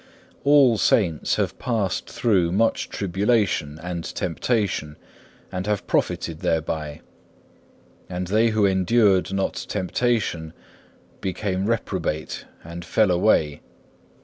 All 0.43 0.79
Saints 0.79 1.35
have 1.35 1.59
passed 1.59 2.09
through 2.09 2.51
much 2.51 2.89
tribulation 2.89 3.77
and 3.83 4.03
temptation, 4.03 4.95
and 5.51 5.67
have 5.67 5.85
profited 5.85 6.39
thereby. 6.39 7.01
And 8.09 8.25
they 8.25 8.47
who 8.47 8.65
endured 8.65 9.31
not 9.31 9.53
temptation 9.69 10.53
became 11.21 11.67
reprobate 11.67 12.45
and 12.63 12.83
fell 12.83 13.11
away. 13.11 13.61